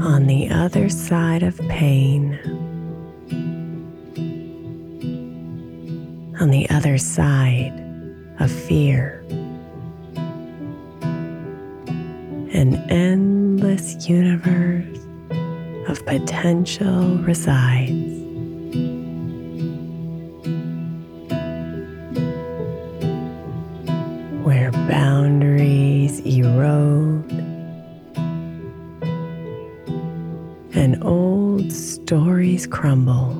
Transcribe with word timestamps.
On 0.00 0.26
the 0.26 0.48
other 0.50 0.88
side 0.88 1.42
of 1.42 1.58
pain, 1.68 2.38
on 6.40 6.50
the 6.50 6.66
other 6.70 6.96
side 6.96 7.72
of 8.40 8.50
fear. 8.50 9.22
An 12.54 12.76
endless 12.88 14.08
universe 14.08 14.98
of 15.88 16.06
potential 16.06 17.18
resides. 17.18 18.13
Old 31.14 31.72
stories 31.72 32.66
crumble, 32.66 33.30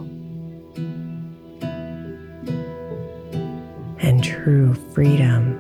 and 3.99 4.23
true 4.23 4.75
freedom 4.93 5.59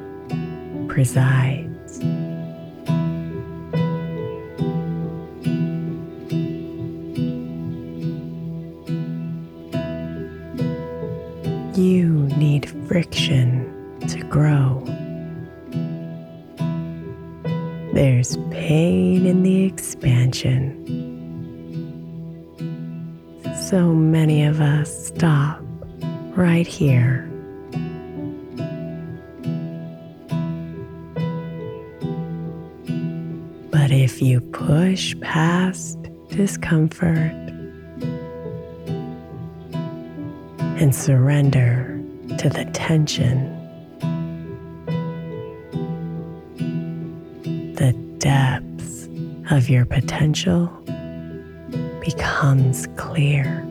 presides. 0.88 1.98
You 11.76 12.28
need 12.36 12.70
friction 12.86 13.98
to 14.06 14.22
grow. 14.28 14.84
There's 17.92 18.36
pain 18.52 19.26
in 19.26 19.42
the 19.42 19.64
expansion 19.64 21.13
so 23.68 23.94
many 23.94 24.44
of 24.44 24.60
us 24.60 25.06
stop 25.06 25.58
right 26.36 26.66
here. 26.66 27.26
But 33.70 33.90
if 33.90 34.20
you 34.20 34.42
push 34.42 35.18
past 35.22 35.98
discomfort 36.28 37.32
and 40.78 40.94
surrender 40.94 41.98
to 42.36 42.50
the 42.50 42.68
tension, 42.74 43.48
the 47.76 47.94
depths 48.18 49.08
of 49.50 49.70
your 49.70 49.86
potential 49.86 50.70
becomes 52.04 52.86
clear. 52.96 53.66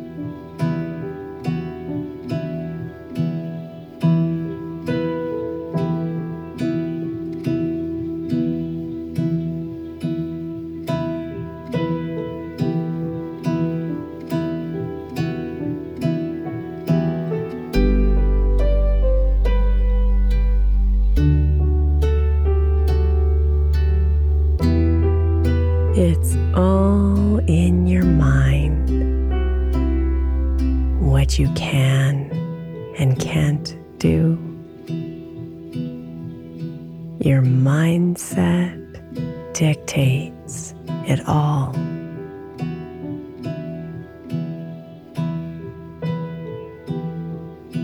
It's 25.96 26.36
all 26.56 27.38
in 27.48 27.83
you 31.40 31.50
can 31.54 32.32
and 32.98 33.20
can't 33.20 33.76
do. 33.98 34.38
Your 37.20 37.42
mindset 37.42 38.80
dictates 39.54 40.74
it 41.08 41.22
all. 41.28 41.74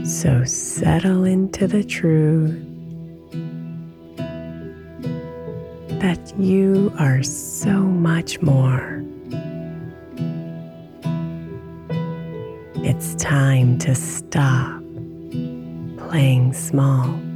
So 0.06 0.44
settle 0.44 1.24
into 1.24 1.68
the 1.68 1.84
truth 1.84 2.66
that 6.00 6.34
you 6.38 6.92
are 6.98 7.24
so 7.24 7.72
much 7.72 8.42
more. 8.42 8.99
It's 13.00 13.16
time 13.16 13.78
to 13.78 13.96
stop 13.96 14.84
playing 16.10 16.52
small. 16.52 17.29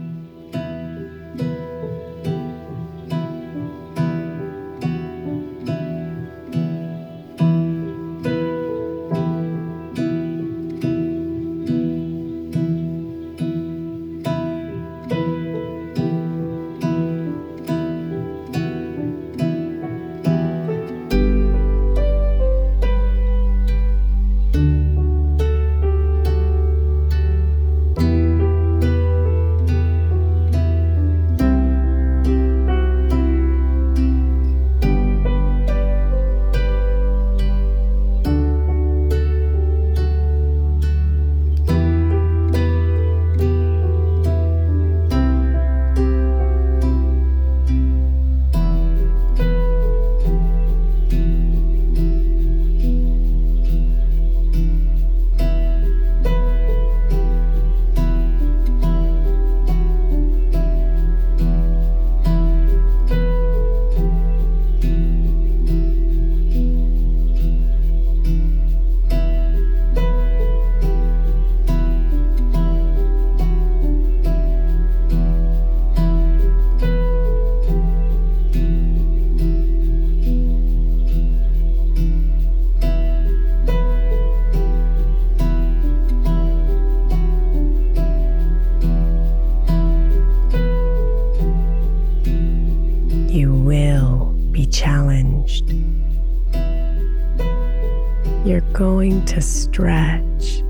You're 98.53 98.61
going 98.71 99.25
to 99.25 99.41
stretch. 99.41 100.61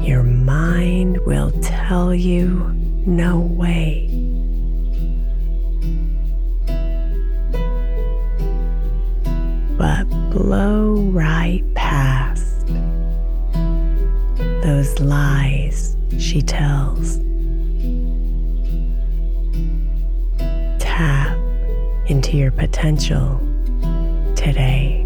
Your 0.00 0.22
mind 0.22 1.18
will 1.26 1.50
tell 1.60 2.14
you 2.14 2.72
no 3.04 3.40
way. 3.40 4.08
But 9.76 10.04
blow 10.30 10.94
right 11.10 11.62
past 11.74 12.66
those 14.62 14.98
lies 14.98 15.94
she 16.18 16.40
tells. 16.40 17.18
Tap 20.78 21.36
into 22.06 22.38
your 22.38 22.50
potential 22.50 23.45
today. 24.46 25.02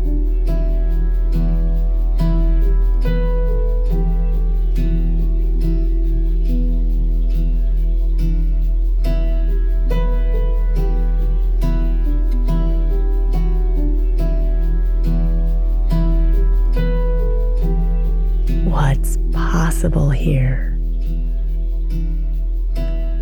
What's 18.66 19.16
possible 19.32 20.10
here 20.10 20.78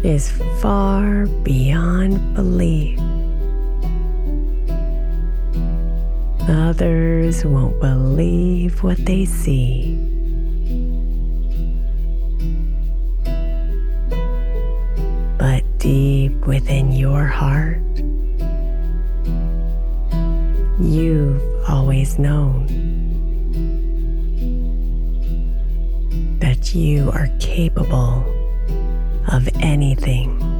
is 0.02 0.32
far 0.60 1.26
beyond 1.44 2.34
belief. 2.34 3.07
Others 6.48 7.44
won't 7.44 7.78
believe 7.78 8.82
what 8.82 8.96
they 9.04 9.26
see. 9.26 9.96
But 15.36 15.62
deep 15.78 16.46
within 16.46 16.90
your 16.90 17.26
heart, 17.26 17.82
you've 20.80 21.42
always 21.68 22.18
known 22.18 22.66
that 26.38 26.74
you 26.74 27.10
are 27.10 27.28
capable 27.40 28.24
of 29.30 29.46
anything. 29.60 30.57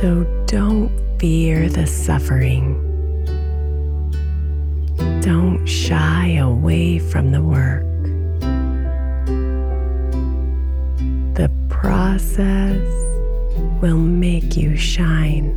So 0.00 0.22
don't 0.46 0.92
fear 1.18 1.68
the 1.68 1.84
suffering. 1.84 2.78
Don't 5.20 5.66
shy 5.66 6.36
away 6.36 7.00
from 7.00 7.32
the 7.32 7.42
work. 7.42 7.82
The 11.34 11.50
process 11.68 12.80
will 13.82 13.98
make 13.98 14.56
you 14.56 14.76
shine. 14.76 15.50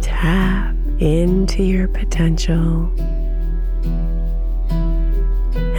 Tap 0.00 0.74
into 1.00 1.62
your 1.62 1.88
potential 1.88 2.90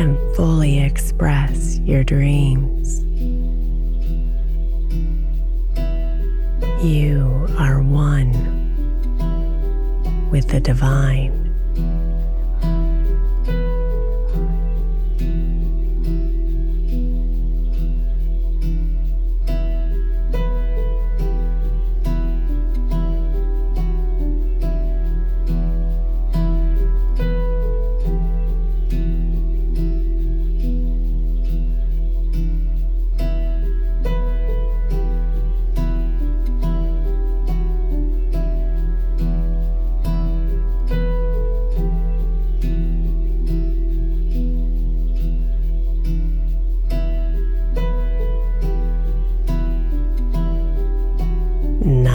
and 0.04 0.36
fully 0.36 0.84
express 0.84 1.80
your 1.80 2.04
dreams. 2.04 3.00
You 6.84 7.48
are 7.58 7.82
one 7.82 8.34
with 10.30 10.50
the 10.50 10.60
divine. 10.60 11.43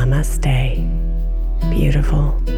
Namaste. 0.09 0.89
Beautiful. 1.69 2.58